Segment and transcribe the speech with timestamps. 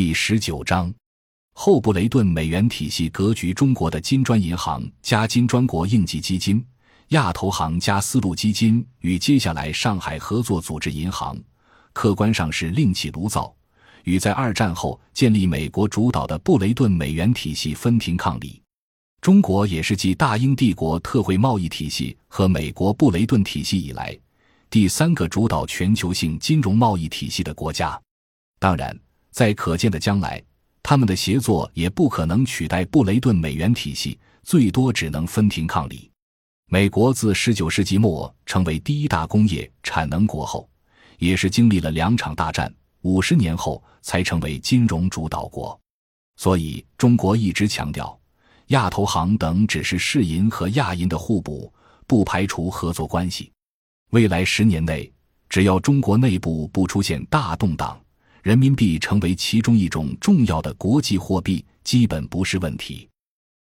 [0.00, 0.94] 第十九章，
[1.54, 6.64] 后布雷顿美元体系格局：中国的金砖银行加金砖国应急基金、
[7.08, 11.36] 亚投行加丝路基金与接下来上海合作组织银行，
[11.92, 13.52] 客观上是另起炉灶，
[14.04, 18.62] 与在二战后建立美国主导的布雷顿美元体系分庭抗礼。
[19.20, 24.16] 中国也是继大英帝国特惠贸易体系和美国布雷顿体系以来，
[24.70, 28.00] 第三个主导全球性金融贸易体系的国家。
[28.60, 28.96] 当然。
[29.30, 30.42] 在可见的将来，
[30.82, 36.10] 他们的协作也不可能取代布雷顿美元体系，最多只能分庭抗礼。
[36.70, 40.68] 美国自十九世纪末成为第一大工业产能国后，
[41.18, 45.78] 也是经历了两场大战，五十年后才成为金融主导国。
[46.36, 48.18] 所以，中国一直强调，
[48.68, 51.72] 亚投行等只是世银和亚银的互补，
[52.06, 53.50] 不排除合作关系。
[54.10, 55.10] 未来十年内，
[55.48, 57.98] 只要中国内部不出现大动荡。
[58.48, 63.06] 人民币成为其中一种重要的国际货币，基本不是问题。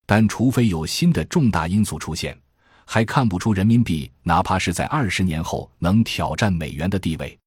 [0.05, 2.39] 但除非有新的重大因素出现，
[2.85, 7.37] 还看不出人民币哪怕是在二十年后能挑战美元的地位。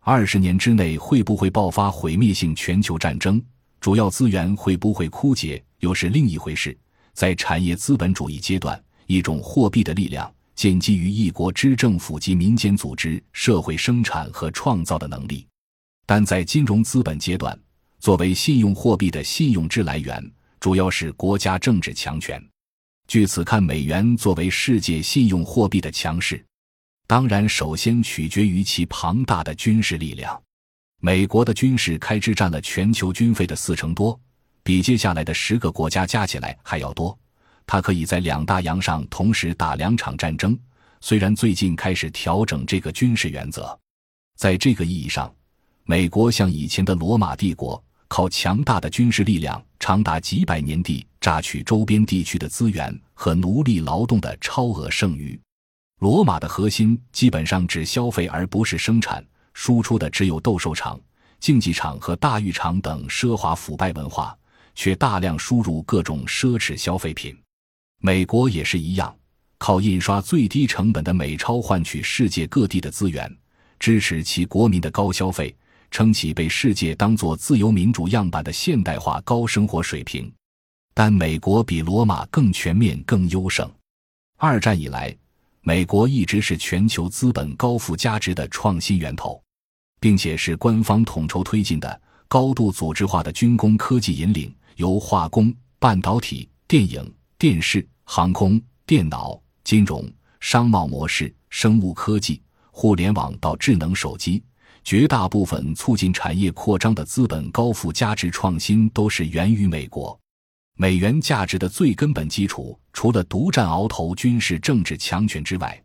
[0.00, 3.42] 二十年之内会不会爆发毁灭性全球战争，
[3.80, 6.76] 主要资源会不会枯竭，又是另一回事。
[7.14, 15.46] 在产业资本主义阶段，一种货币的力量建基于一国之政府及民间组织社会生产和创造的能力。
[16.14, 17.58] 但在金融资本阶段，
[17.98, 20.22] 作为信用货币的信用之来源，
[20.60, 22.38] 主要是国家政治强权。
[23.08, 26.44] 据此看，美元作为世界信用货币的强势，
[27.06, 30.38] 当然首先取决于其庞大的军事力量。
[31.00, 34.20] 美国的军事开支占了全球军费的四成多，
[34.62, 37.18] 比接下来的十个国家加起来还要多。
[37.64, 40.54] 它可以在两大洋上同时打两场战争。
[41.00, 43.74] 虽然最近开始调整这个军事原则，
[44.36, 45.34] 在这个意义上。
[45.84, 55.38] 美国像以前的罗马帝国，靠强大的军事力量，长达几百年地榨取周边地区的资源和奴隶劳动的超额剩余。
[55.98, 61.00] 罗马的核心基本上只消费而不是生产，输出的只有斗兽场、
[61.40, 64.36] 竞技场和大浴场等奢华腐败文化，
[64.76, 67.36] 却大量输入各种奢侈消费品。
[68.00, 69.14] 美国也是一样，
[69.58, 73.36] 靠印刷最低成本的美钞换取世界各地的资源，
[73.80, 75.54] 支持其国民的高消费。
[75.92, 80.32] 撑起被世界当作自由民主样板的现代化高生活水平，
[80.94, 83.70] 但美国比罗马更全面、更优胜。
[84.38, 85.14] 二战以来，
[85.60, 89.40] 美国一直是全球资本高附加值的创新源头，
[90.00, 100.10] 并且是官方统筹推进的高度组织化的军工科技引领，由化工、半导体、电影、电视、航空、电脑、金融、
[100.40, 104.42] 商贸模式、生物科技、互联网到智能手机。
[104.84, 110.18] 绝大部分促进产业扩张的资本高附加值创新都是源于美国。
[110.76, 115.80] 美元价值的最根本基础，除了独占鳌头军事政治强权之外，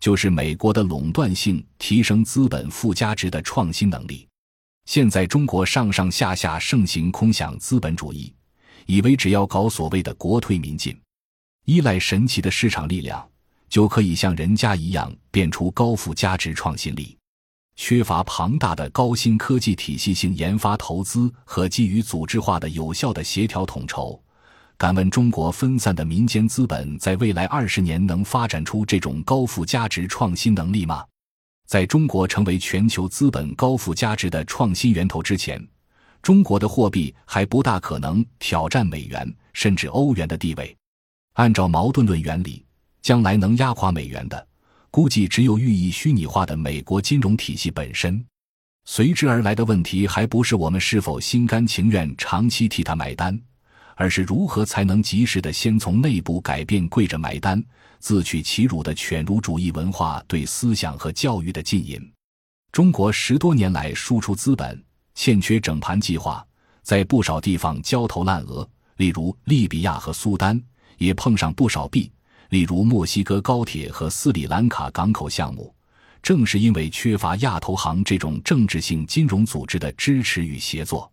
[0.00, 4.26] 就是美国的垄断性提升资本附加值的创新能力。
[4.86, 8.32] 现在中国上上下下盛行空想资本主义，
[8.86, 10.98] 以为只要搞所谓的国退民进，
[11.66, 13.28] 依赖神奇的市场力量，
[13.68, 17.14] 就可以像人家一样变出高附加值创新力。
[17.80, 24.20] 缺乏庞大的高新科技体系性研发投资和基于组织化的有效的协调统筹，
[24.76, 31.04] 敢问中国分散的民间资本在未来二十年能发展出这种高附加值创新能力吗？
[31.68, 35.64] 在中国成为全球资本高附加值的创新源头之前，
[36.20, 40.76] 中国的货币还不大可能挑战美元甚至欧元的地位。
[41.34, 42.66] 按照矛盾论原理，
[43.02, 44.47] 将来能压垮美元的。
[44.90, 48.24] 估计只有寓意虚拟化的美国金融体系本身，
[48.84, 53.38] 随之而来的问题还不是我们是否心甘情愿长期替他买单，
[53.96, 57.62] 而是如何才能及时的先从内部改变跪着买单、
[57.98, 62.00] 自取其辱的犬儒主义文化对思想和教育的禁引。
[62.72, 64.82] 中国十多年来输出资本
[65.14, 66.44] 欠缺整盘计划，
[66.82, 70.58] 在不少地方焦头烂额，例如利比亚和苏丹
[70.96, 72.10] 也碰上不少弊。
[72.50, 75.74] 例如墨西哥高铁和斯里兰卡港口项目，
[76.22, 81.10] 正是因为缺乏亚投行这种政治性金融组织的支持与协作。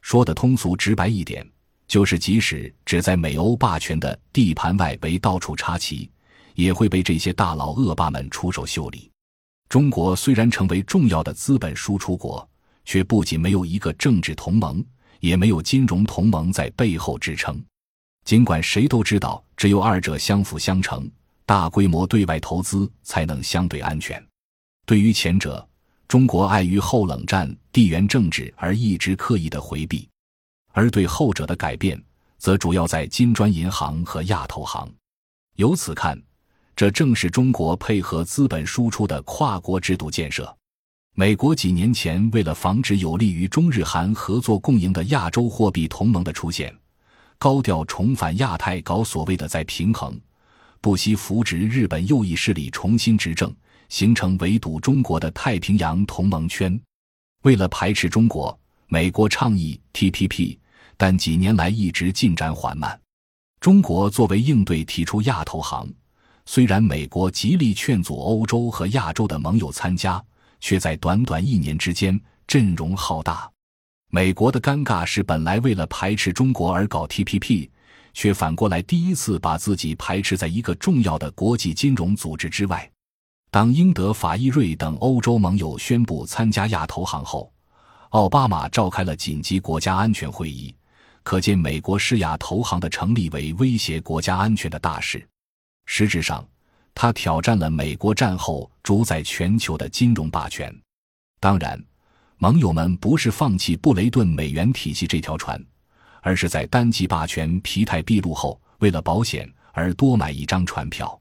[0.00, 1.46] 说的通俗直白一点，
[1.86, 6.10] 就是即使只在美欧霸权的地盘外围到处插旗，
[6.54, 9.10] 也会被这些大佬恶霸们出手修理。
[9.68, 12.48] 中国虽然成为重要的资本输出国，
[12.86, 14.82] 却不仅没有一个政治同盟，
[15.20, 17.62] 也没有金融同盟在背后支撑。
[18.24, 21.10] 尽管谁都知道，只有二者相辅相成，
[21.44, 24.24] 大规模对外投资才能相对安全。
[24.86, 25.66] 对于前者，
[26.06, 30.08] 中国碍于后冷战地缘政治而一直刻意的回避；
[30.72, 32.00] 而对后者的改变，
[32.38, 34.92] 则主要在金砖银行和亚投行。
[35.56, 36.20] 由此看，
[36.74, 40.56] 这正是中国配合资本输出的跨国制度建设。
[41.14, 46.74] 美国几年前为了防止有利于中日韩合作共赢的亚洲货币同盟的出现，
[47.40, 50.14] 高调重返亚太，搞所谓的再平衡，
[50.82, 53.50] 不惜扶植日本右翼势力重新执政，
[53.88, 56.78] 形成围堵中国的太平洋同盟圈。
[57.44, 60.58] 为了排斥中国，美国倡议 TPP，
[60.98, 63.00] 但几年来一直进展缓慢。
[63.58, 65.88] 中国作为应对提出亚投行，
[66.44, 70.22] 虽然美国极力劝阻欧洲和亚洲的盟友参加，
[70.60, 73.50] 却在短短一年之间阵容浩大。
[74.12, 77.70] 美国的尴尬是，本来为了排斥中国而搞 TPP，
[78.12, 82.90] 却反过来第一次把自己排斥在一个重要的国际金融组织之外。
[83.52, 87.52] 当英、德、法、意、瑞等欧洲盟友宣布参加亚投行后，
[88.08, 90.74] 奥巴马召开了紧急国家安全会议。
[91.22, 95.24] 可见，美国施亚投行的成立为威胁国家安全的大事。
[95.86, 96.44] 实质上，
[96.94, 100.74] 他挑战了美国战后主宰全球的金融霸权。
[101.38, 101.80] 当然，
[102.42, 105.62] 盟友们不是放弃布雷顿美元体系这条船，
[106.22, 111.20] 而是在单极霸权疲态毕露后，为了保险而多买一张船票。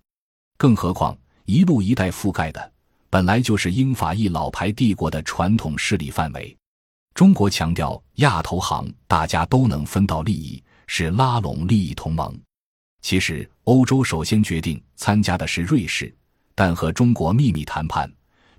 [0.57, 2.71] 更何况，一路一带覆盖的
[3.09, 6.55] 本来就是英法意老牌帝国的传统势力范围。
[7.13, 12.33] 中国强调亚投行，大家都能分到利益，是拉拢利益同盟。
[13.01, 16.15] 其实，欧洲首先决定参加的是瑞士，
[16.55, 18.09] 但和中国秘密谈判，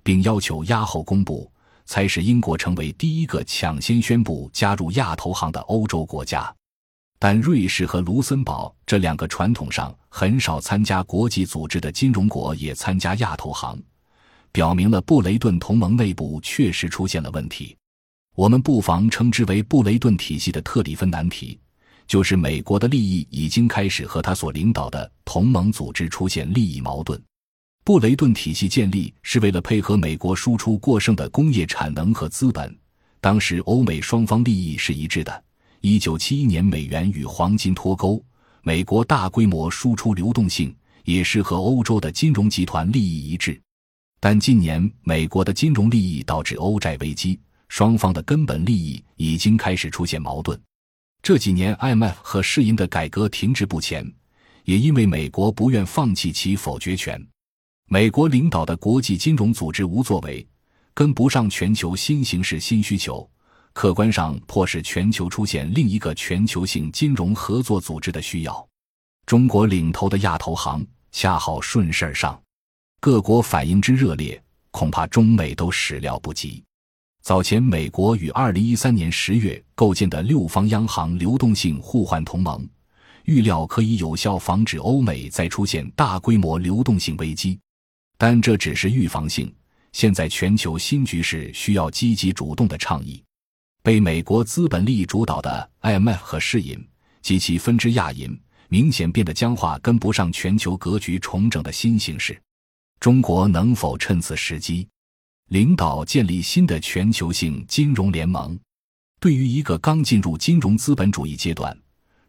[0.03, 1.51] 并要求押后公布，
[1.85, 6.53] 才使英国成为第一个抢先宣布加入亚投行的欧洲国家。
[7.19, 13.79] 但瑞士和卢森堡这两个传统上很少参加国际组织的金融国也参加亚投行，
[14.51, 17.77] 表明了布雷顿同盟内部确实出现了问题。
[18.35, 21.59] 我们不妨称之为布雷顿体系的特里芬难题，
[22.07, 27.21] 就是美国的利益已经开始和他所领导的同盟组织出现利益矛盾。
[27.83, 32.77] 布雷顿体系建立是为了配合美国输出过剩的工业产能和资本，
[33.19, 35.43] 当时欧美双方利益是一致的。
[35.81, 38.23] 一九七一年美元与黄金脱钩，
[38.61, 40.75] 美国大规模输出流动性
[41.05, 43.59] 也是和欧洲的金融集团利益一致。
[44.19, 47.39] 但近年美国的金融利益导致欧债危机。
[47.67, 50.59] 双方的根本利益已经开始出现矛盾。
[51.23, 54.05] 这几年，IMF 和世银的改革停滞不前，
[54.65, 57.25] 也因为美国不愿放弃其否决权。
[57.93, 60.47] 美国领导的国际金融组织无作为，
[60.93, 63.29] 跟不上全球新形势新需求，
[63.73, 68.65] 客观上迫使全球出现另一个全球性金融合作组织的需要。
[69.25, 72.41] 中国领头的亚投行恰好顺势而上，
[73.01, 74.41] 各国反应之热烈，
[74.71, 76.63] 恐怕中美都始料不及。
[77.21, 82.65] 早前，美国于二零一三年十月构建的六方央行流动性互换同盟，
[83.25, 87.59] 预料可以有效防止欧美再出现大规模流动性危机。
[88.23, 89.51] 但这只是预防性，
[89.93, 93.19] 现在全球新局势需要积极主动的倡议。
[93.81, 96.87] 被美国资本利益主导的 IMF 和世银
[97.23, 98.39] 及其分支亚银，
[98.69, 102.39] 明显变得僵化，跟不上全球格局重整的新形势。
[102.99, 104.87] 中国能否趁此时机？
[105.49, 108.55] 领导建立新的全球性金融联盟，
[109.19, 111.75] 对于一个刚进入金融资本主义阶段、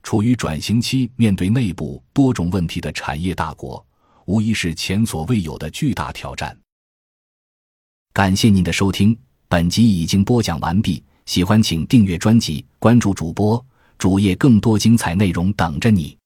[0.03, 3.87] 处于转型期、面对内部多种问题的产业大国，
[4.27, 6.57] 无疑是前所未有的巨大挑战。
[8.13, 9.17] 感谢您的收听，
[9.49, 11.03] 本集已经播讲完毕。
[11.25, 13.65] 喜欢请订阅专辑，关注主播
[13.97, 16.19] 主页，更多精彩内容等着你。